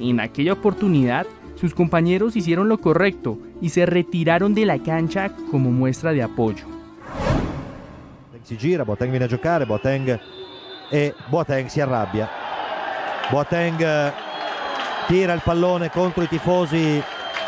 En 0.00 0.20
aquella 0.20 0.54
oportunidad, 0.54 1.26
sus 1.62 1.74
compañeros 1.74 2.34
hicieron 2.34 2.68
lo 2.68 2.78
correcto 2.78 3.38
y 3.60 3.68
se 3.68 3.86
retiraron 3.86 4.52
de 4.52 4.66
la 4.66 4.80
cancha 4.80 5.30
como 5.48 5.70
muestra 5.70 6.10
de 6.10 6.20
apoyo. 6.20 6.66
Si 8.42 8.56
gira, 8.56 8.82
Boateng 8.82 9.10
viene 9.10 9.26
a 9.26 9.28
giocare, 9.28 9.64
Boateng 9.64 10.18
e 10.90 11.14
Boateng 11.30 11.68
si 11.68 11.80
arrabbia. 11.80 12.28
Boateng 13.30 13.80
eh, 13.80 14.12
tira 15.06 15.34
il 15.34 15.42
pallone 15.44 15.88
contro 15.90 16.24
i 16.24 16.28
tifosi 16.28 17.00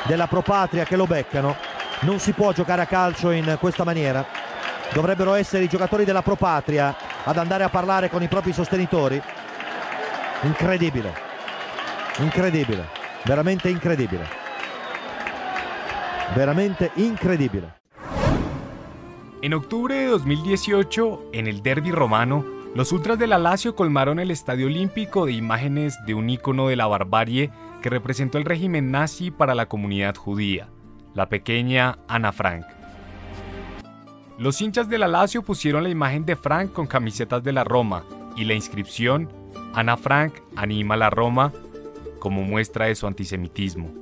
della 0.06 0.28
Propatria 0.28 0.84
che 0.84 0.94
lo 0.94 1.06
beccano 1.06 1.56
non 2.02 2.20
si 2.20 2.30
può 2.30 2.52
giocare 2.52 2.82
a 2.82 2.86
calcio 2.86 3.32
in 3.32 3.56
questa 3.58 3.82
maniera. 3.82 4.24
Dovrebbero 4.92 5.34
essere 5.34 5.64
i 5.64 5.68
giocatori 5.68 6.04
della 6.04 6.22
Propatria 6.22 6.94
ad 7.24 7.36
andare 7.36 7.64
a 7.64 7.68
parlare 7.68 8.08
con 8.08 8.22
i 8.22 8.28
propri 8.28 8.52
sostenitori. 8.52 9.20
Incredibile, 10.42 11.12
incredibile, 12.18 12.93
veramente 13.26 13.70
incredibile. 13.70 14.24
Veramente 16.36 16.90
incredibile. 16.96 17.68
En 19.42 19.54
octubre 19.54 19.94
de 19.94 20.06
2018, 20.06 21.30
en 21.32 21.46
el 21.46 21.62
derby 21.62 21.90
romano, 21.90 22.44
los 22.74 22.92
ultras 22.92 23.18
de 23.18 23.26
la 23.26 23.38
Lazio 23.38 23.76
colmaron 23.76 24.18
el 24.18 24.30
Estadio 24.30 24.66
Olímpico 24.66 25.26
de 25.26 25.32
imágenes 25.32 25.96
de 26.06 26.14
un 26.14 26.30
ícono 26.30 26.68
de 26.68 26.76
la 26.76 26.86
barbarie 26.86 27.50
que 27.82 27.90
representó 27.90 28.38
el 28.38 28.44
régimen 28.44 28.90
nazi 28.90 29.30
para 29.30 29.54
la 29.54 29.66
comunidad 29.66 30.16
judía 30.16 30.68
la 31.14 31.28
pequeña 31.28 31.98
Ana 32.08 32.32
Frank. 32.32 32.66
Los 34.36 34.60
hinchas 34.60 34.88
de 34.88 34.98
la 34.98 35.06
Lazio 35.06 35.42
pusieron 35.42 35.84
la 35.84 35.88
imagen 35.88 36.26
de 36.26 36.34
Frank 36.34 36.72
con 36.72 36.86
camisetas 36.86 37.42
de 37.42 37.52
la 37.52 37.62
Roma 37.62 38.04
y 38.36 38.44
la 38.44 38.54
inscripción 38.54 39.32
Ana 39.74 39.96
Frank 39.96 40.34
anima 40.56 40.96
la 40.96 41.10
Roma 41.10 41.52
como 42.24 42.42
muestra 42.42 42.86
de 42.86 42.94
su 42.94 43.06
antisemitismo. 43.06 43.92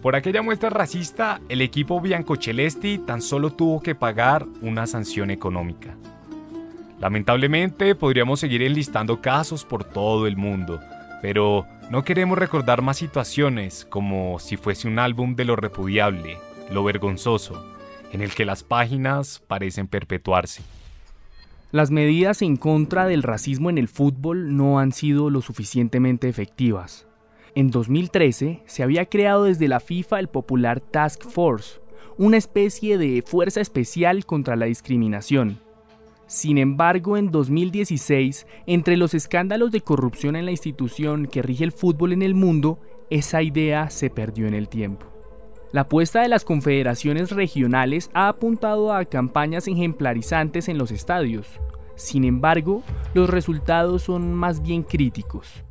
Por 0.00 0.16
aquella 0.16 0.40
muestra 0.40 0.70
racista, 0.70 1.42
el 1.50 1.60
equipo 1.60 2.00
Biancocelesti 2.00 2.96
tan 2.96 3.20
solo 3.20 3.50
tuvo 3.50 3.82
que 3.82 3.94
pagar 3.94 4.46
una 4.62 4.86
sanción 4.86 5.30
económica. 5.30 5.94
Lamentablemente 6.98 7.94
podríamos 7.94 8.40
seguir 8.40 8.62
enlistando 8.62 9.20
casos 9.20 9.66
por 9.66 9.84
todo 9.84 10.26
el 10.26 10.38
mundo, 10.38 10.80
pero 11.20 11.66
no 11.90 12.04
queremos 12.04 12.38
recordar 12.38 12.80
más 12.80 12.96
situaciones 12.96 13.84
como 13.84 14.38
si 14.38 14.56
fuese 14.56 14.88
un 14.88 14.98
álbum 14.98 15.36
de 15.36 15.44
lo 15.44 15.56
repudiable, 15.56 16.38
lo 16.70 16.84
vergonzoso, 16.84 17.66
en 18.12 18.22
el 18.22 18.30
que 18.32 18.46
las 18.46 18.64
páginas 18.64 19.42
parecen 19.46 19.88
perpetuarse. 19.88 20.62
Las 21.70 21.90
medidas 21.90 22.40
en 22.40 22.56
contra 22.56 23.04
del 23.04 23.22
racismo 23.22 23.68
en 23.68 23.76
el 23.76 23.88
fútbol 23.88 24.56
no 24.56 24.78
han 24.78 24.92
sido 24.92 25.28
lo 25.28 25.42
suficientemente 25.42 26.30
efectivas. 26.30 27.06
En 27.56 27.70
2013 27.70 28.60
se 28.66 28.82
había 28.82 29.06
creado 29.06 29.44
desde 29.44 29.66
la 29.66 29.80
FIFA 29.80 30.20
el 30.20 30.28
popular 30.28 30.80
Task 30.80 31.24
Force, 31.24 31.80
una 32.18 32.36
especie 32.36 32.98
de 32.98 33.22
fuerza 33.22 33.62
especial 33.62 34.26
contra 34.26 34.56
la 34.56 34.66
discriminación. 34.66 35.58
Sin 36.26 36.58
embargo, 36.58 37.16
en 37.16 37.30
2016, 37.30 38.46
entre 38.66 38.98
los 38.98 39.14
escándalos 39.14 39.72
de 39.72 39.80
corrupción 39.80 40.36
en 40.36 40.44
la 40.44 40.50
institución 40.50 41.24
que 41.24 41.40
rige 41.40 41.64
el 41.64 41.72
fútbol 41.72 42.12
en 42.12 42.20
el 42.20 42.34
mundo, 42.34 42.78
esa 43.08 43.40
idea 43.40 43.88
se 43.88 44.10
perdió 44.10 44.46
en 44.46 44.52
el 44.52 44.68
tiempo. 44.68 45.06
La 45.72 45.82
apuesta 45.82 46.20
de 46.20 46.28
las 46.28 46.44
confederaciones 46.44 47.30
regionales 47.30 48.10
ha 48.12 48.28
apuntado 48.28 48.92
a 48.92 49.06
campañas 49.06 49.66
ejemplarizantes 49.66 50.68
en 50.68 50.76
los 50.76 50.90
estadios. 50.90 51.58
Sin 51.94 52.24
embargo, 52.24 52.82
los 53.14 53.30
resultados 53.30 54.02
son 54.02 54.34
más 54.34 54.60
bien 54.60 54.82
críticos. 54.82 55.65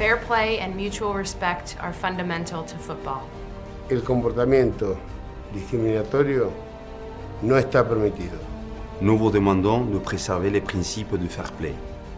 Fair 0.00 0.16
play 0.16 0.58
and 0.60 0.74
mutual 0.74 1.12
respect 1.12 1.76
are 1.78 1.92
fundamental 1.92 2.64
to 2.64 2.74
football. 2.78 3.28
El 3.90 4.02
comportamiento 4.02 4.96
discriminatorio 5.52 6.50
no 7.42 7.58
está 7.58 7.86
permitido. 7.86 8.38
Nous 9.02 9.18
vous 9.18 9.30
demandons 9.30 9.84
de 9.92 9.98
préserver 9.98 10.48
les 10.48 10.62
principes 10.62 11.18
du 11.18 11.28
fair 11.28 11.52
play. 11.58 11.74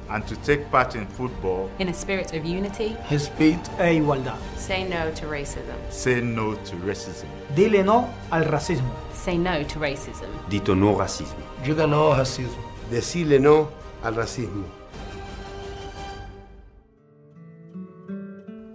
And 0.08 0.24
to 0.28 0.36
take 0.44 0.70
part 0.70 0.94
in 0.94 1.08
football 1.08 1.68
in 1.80 1.88
a 1.88 1.92
spirit 1.92 2.32
of 2.32 2.44
unity, 2.44 2.96
respeito 3.10 3.68
e 3.80 3.96
igualdad. 3.96 4.38
Say 4.56 4.84
no 4.84 5.10
to 5.16 5.26
racism. 5.26 5.74
Say 5.90 6.20
no 6.20 6.54
to 6.54 6.76
racism. 6.86 7.26
Dile 7.56 7.82
no 7.82 8.08
al 8.30 8.44
racismo. 8.44 8.92
Say 9.12 9.36
no 9.36 9.64
to 9.64 9.80
racism. 9.80 10.28
Dito 10.48 10.76
no 10.76 10.94
racismo. 10.94 11.42
Diga 11.64 11.88
no 11.88 12.12
al 12.12 12.18
racismo. 12.18 12.62
Decile 12.92 13.40
no 13.40 13.70
al 14.04 14.14
racismo. 14.14 14.81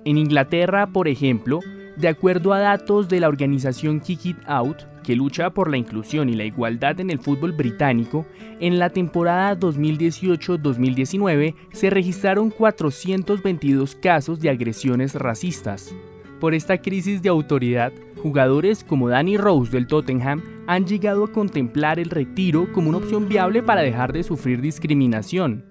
En 0.08 0.18
Inglaterra, 0.18 0.88
por 0.88 1.10
ejemplo, 1.10 1.60
de 1.98 2.08
acuerdo 2.08 2.54
a 2.54 2.60
datos 2.60 3.10
de 3.10 3.20
la 3.20 3.28
organización 3.28 4.00
Kick 4.00 4.26
It 4.26 4.38
Out, 4.46 4.84
que 5.04 5.18
lucha 5.18 5.50
por 5.50 5.70
la 5.70 5.76
inclusión 5.76 6.30
y 6.30 6.34
la 6.34 6.46
igualdad 6.46 7.02
en 7.02 7.10
el 7.10 7.20
fútbol 7.20 7.52
británico, 7.52 8.26
en 8.62 8.80
la 8.80 8.90
temporada 8.90 9.60
2018-2019 9.60 11.56
se 11.74 11.90
registraron 11.90 12.52
422 12.52 13.96
casos 13.96 14.40
de 14.40 14.50
agresiones 14.50 15.14
racistas. 15.14 15.94
Por 16.40 16.54
esta 16.54 16.78
crisis 16.78 17.22
de 17.22 17.28
autoridad, 17.28 17.92
jugadores 18.24 18.86
como 18.86 19.10
Danny 19.10 19.36
Rose 19.36 19.74
del 19.74 19.88
Tottenham 19.88 20.42
han 20.68 20.88
llegado 20.88 21.26
a 21.26 21.32
contemplar 21.34 22.00
el 22.00 22.12
retiro 22.12 22.72
como 22.72 22.88
una 22.88 23.00
opción 23.00 23.28
viable 23.28 23.62
para 23.62 23.82
dejar 23.82 24.14
de 24.14 24.24
sufrir 24.24 24.62
discriminación. 24.62 25.66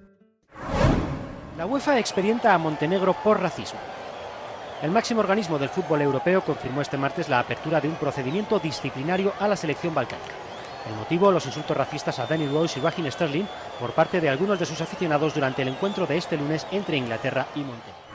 La 1.57 1.65
UEFA 1.65 1.97
expedienta 1.97 2.53
a 2.53 2.59
Montenegro 2.59 3.15
por 3.23 3.41
racismo. 3.41 3.79
El 4.79 4.91
máximo 4.91 5.21
organismo 5.21 5.57
del 5.57 5.69
fútbol 5.69 6.03
europeo 6.03 6.41
confirmó 6.41 6.81
este 6.81 6.97
martes 6.97 7.29
la 7.29 7.39
apertura 7.39 7.81
de 7.81 7.87
un 7.87 7.95
procedimiento 7.95 8.59
disciplinario 8.59 9.33
a 9.39 9.47
la 9.47 9.55
selección 9.55 9.95
balcánica. 9.95 10.33
El 10.87 10.95
motivo, 10.95 11.31
los 11.31 11.47
insultos 11.47 11.75
racistas 11.75 12.19
a 12.19 12.27
Danny 12.27 12.47
Rose 12.47 12.79
y 12.79 12.83
Raheem 12.83 13.11
Sterling 13.11 13.45
por 13.79 13.91
parte 13.93 14.21
de 14.21 14.29
algunos 14.29 14.59
de 14.59 14.67
sus 14.67 14.79
aficionados 14.79 15.33
durante 15.33 15.63
el 15.63 15.69
encuentro 15.69 16.05
de 16.05 16.17
este 16.17 16.37
lunes 16.37 16.67
entre 16.71 16.95
Inglaterra 16.95 17.47
y 17.55 17.59
Montenegro. 17.59 18.07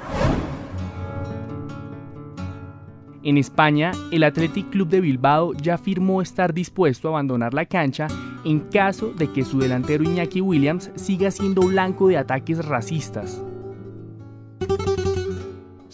En 3.25 3.38
España, 3.38 3.90
el 4.12 4.23
Athletic 4.23 4.71
Club 4.71 4.88
de 4.88 5.00
Bilbao 5.00 5.54
ya 5.54 5.75
afirmó 5.75 6.23
estar 6.23 6.54
dispuesto 6.54 7.09
a 7.09 7.11
abandonar 7.11 7.54
la 7.54 7.66
cancha 7.66 8.07
en 8.45 8.61
caso 8.61 9.12
de 9.12 9.33
que 9.33 9.45
su 9.45 9.59
delantero 9.59 10.04
Iñaki 10.04 10.40
Williams 10.40 10.90
siga 10.95 11.31
siendo 11.33 11.62
blanco 11.62 12.09
de 12.09 12.19
ataques 12.19 12.64
racistas. 12.64 13.42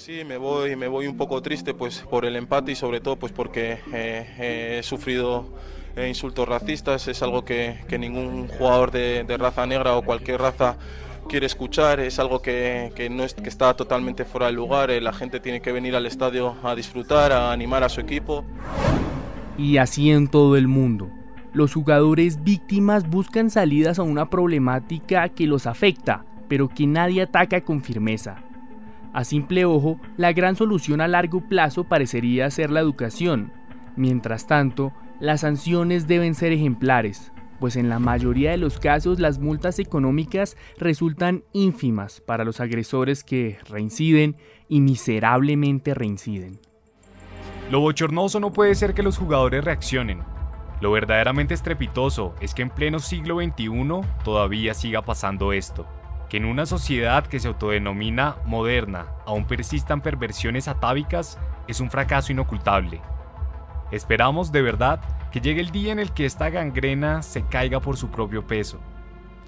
Sí, 0.09 0.25
me 0.25 0.39
voy, 0.39 0.75
me 0.75 0.89
voy 0.89 1.07
un 1.07 1.19
poco 1.19 1.43
triste 1.43 1.75
pues, 1.75 1.99
por 1.99 2.25
el 2.25 2.35
empate 2.35 2.73
y 2.73 2.75
sobre 2.75 3.03
todo 3.03 3.17
pues, 3.17 3.31
porque 3.31 3.81
eh, 3.93 4.79
he 4.79 4.83
sufrido 4.83 5.53
eh, 5.97 6.09
insultos 6.09 6.49
racistas. 6.49 7.09
Es 7.09 7.23
algo 7.23 7.45
que, 7.45 7.81
que 7.89 7.99
ningún 7.99 8.49
jugador 8.49 8.91
de, 8.91 9.25
de, 9.25 9.37
raza 9.37 9.67
negra 9.67 9.99
o 9.99 10.03
cualquier 10.03 10.41
raza 10.41 10.79
quiere 11.29 11.45
escuchar. 11.45 12.01
Es 12.01 12.19
algo 12.19 12.41
que, 12.41 12.91
que 12.95 13.11
no 13.11 13.23
es, 13.23 13.35
que 13.35 13.51
está 13.51 13.75
totalmente 13.75 14.25
fuera 14.25 14.47
de 14.47 14.53
lugar. 14.53 14.91
Eh, 14.91 15.03
la 15.03 15.13
gente 15.13 15.41
tiene 15.41 15.61
que 15.61 15.73
venir 15.73 15.95
al 15.95 16.07
estadio 16.07 16.57
a 16.63 16.75
disfrutar, 16.75 17.31
a 17.31 17.53
animar 17.53 17.85
a 17.85 17.91
su 17.91 18.01
equipo. 18.01 18.47
Y 19.59 19.77
así 19.77 20.11
en 20.11 20.29
todo 20.29 20.57
el 20.57 20.69
mundo. 20.69 21.11
Los 21.53 21.75
jugadores 21.75 22.43
víctimas 22.43 23.07
buscan 23.07 23.51
salidas 23.51 23.99
a 23.99 24.05
una 24.05 24.31
problemática 24.31 25.29
que 25.29 25.47
los 25.47 25.67
afecta, 25.67 26.25
pero 26.49 26.71
que 26.71 26.87
nadie 26.87 27.21
ataca 27.21 27.61
con 27.61 27.83
firmeza. 27.83 28.48
A 29.13 29.25
simple 29.25 29.65
ojo, 29.65 29.99
la 30.17 30.33
gran 30.33 30.57
solución 30.57 31.01
a 31.01 31.09
largo 31.09 31.41
plazo 31.49 31.85
parecería 31.85 32.51
ser 32.51 32.71
la 32.71 32.81
educación. 32.81 33.53
Mientras 33.97 34.47
tanto, 34.47 34.93
las 35.19 35.41
sanciones 35.41 36.07
deben 36.07 36.35
ser 36.35 36.53
ejemplares, 36.53 37.33
pues 37.59 37.77
en 37.77 37.89
la 37.89 37.99
mayoría 37.99 38.51
de 38.51 38.59
los 38.59 38.79
casos 38.79 39.19
las 39.19 39.39
multas 39.39 39.79
económicas 39.79 40.57
resultan 40.79 41.43
ínfimas 41.53 42.21
para 42.21 42.45
los 42.45 42.61
agresores 42.61 43.25
que 43.25 43.59
reinciden 43.69 44.37
y 44.69 44.81
miserablemente 44.81 45.95
reinciden. 45.95 46.61
Lo 47.71 47.81
bochornoso 47.81 48.41
no 48.41 48.53
puede 48.53 48.75
ser 48.75 48.95
que 48.95 49.03
los 49.03 49.19
jugadores 49.19 49.65
reaccionen. 49.65 50.21
Lo 50.81 50.93
verdaderamente 50.93 51.55
estrepitoso 51.55 52.35
es 52.41 52.55
que 52.55 52.63
en 52.63 52.71
pleno 52.71 53.01
siglo 53.01 53.41
XXI 53.43 54.01
todavía 54.23 54.75
siga 54.75 55.03
pasando 55.03 55.53
esto 55.53 55.87
que 56.29 56.37
en 56.37 56.45
una 56.45 56.67
sociedad 56.67 57.27
que 57.27 57.41
se 57.41 57.49
autodenomina 57.49 58.37
moderna 58.45 59.07
aún 59.27 59.47
persistan 59.47 60.01
perversiones 60.01 60.69
atávicas 60.69 61.39
es 61.67 61.81
un 61.81 61.91
fracaso 61.91 62.33
inocultable. 62.33 63.01
Esperamos 63.91 64.53
de 64.53 64.63
verdad 64.63 65.01
que 65.33 65.41
llegue 65.41 65.61
el 65.61 65.71
día 65.71 65.93
en 65.93 65.99
el 65.99 66.13
que 66.13 66.27
esta 66.27 66.51
gangrena 66.51 67.23
se 67.23 67.43
caiga 67.43 67.81
por 67.81 67.97
su 67.97 68.11
propio 68.11 68.47
peso. 68.47 68.79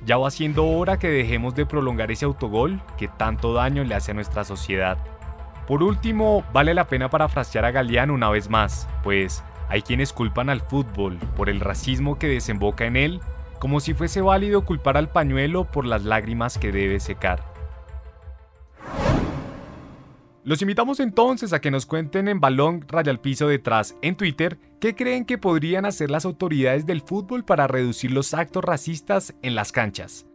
Ya 0.06 0.16
va 0.16 0.30
siendo 0.30 0.66
hora 0.66 0.98
que 0.98 1.10
dejemos 1.10 1.54
de 1.54 1.66
prolongar 1.66 2.10
ese 2.10 2.24
autogol 2.24 2.80
que 2.96 3.08
tanto 3.08 3.52
daño 3.52 3.84
le 3.84 3.94
hace 3.94 4.12
a 4.12 4.14
nuestra 4.14 4.44
sociedad. 4.44 4.96
Por 5.66 5.82
último, 5.82 6.42
vale 6.52 6.72
la 6.72 6.86
pena 6.86 7.10
parafrasear 7.10 7.66
a 7.66 7.70
Galeano 7.70 8.14
una 8.14 8.30
vez 8.30 8.48
más, 8.48 8.88
pues 9.02 9.44
hay 9.68 9.82
quienes 9.82 10.12
culpan 10.12 10.48
al 10.48 10.62
fútbol 10.62 11.18
por 11.36 11.50
el 11.50 11.60
racismo 11.60 12.18
que 12.18 12.28
desemboca 12.28 12.86
en 12.86 12.96
él 12.96 13.20
como 13.60 13.78
si 13.78 13.94
fuese 13.94 14.20
válido 14.20 14.64
culpar 14.64 14.96
al 14.96 15.10
pañuelo 15.10 15.70
por 15.70 15.86
las 15.86 16.02
lágrimas 16.02 16.58
que 16.58 16.72
debe 16.72 16.98
secar. 16.98 17.44
Los 20.42 20.62
invitamos 20.62 20.98
entonces 21.00 21.52
a 21.52 21.60
que 21.60 21.70
nos 21.70 21.84
cuenten 21.84 22.26
en 22.26 22.40
balón 22.40 22.84
raya 22.88 23.12
al 23.12 23.20
piso 23.20 23.46
detrás 23.46 23.94
en 24.00 24.16
Twitter 24.16 24.58
qué 24.80 24.96
creen 24.96 25.26
que 25.26 25.36
podrían 25.36 25.84
hacer 25.84 26.10
las 26.10 26.24
autoridades 26.24 26.86
del 26.86 27.02
fútbol 27.02 27.44
para 27.44 27.66
reducir 27.66 28.10
los 28.10 28.32
actos 28.32 28.64
racistas 28.64 29.34
en 29.42 29.54
las 29.54 29.70
canchas. 29.70 30.26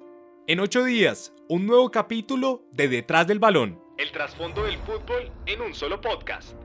En 0.47 0.59
ocho 0.59 0.83
días, 0.83 1.33
un 1.49 1.65
nuevo 1.65 1.89
capítulo 1.89 2.63
de 2.71 2.87
Detrás 2.87 3.25
del 3.25 3.39
Balón. 3.39 3.79
El 3.97 4.11
trasfondo 4.11 4.63
del 4.63 4.77
fútbol 4.77 5.31
en 5.47 5.61
un 5.61 5.73
solo 5.73 5.99
podcast. 5.99 6.55